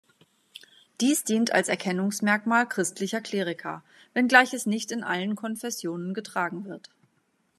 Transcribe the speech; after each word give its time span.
Dies 0.99 1.25
dient 1.25 1.51
als 1.53 1.67
Erkennungsmerkmal 1.67 2.67
christlicher 2.67 3.21
Kleriker, 3.21 3.83
wenngleich 4.15 4.51
es 4.51 4.65
nicht 4.65 4.91
in 4.91 5.03
allen 5.03 5.35
Konfessionen 5.35 6.15
getragen 6.15 6.65
wird. 6.65 6.89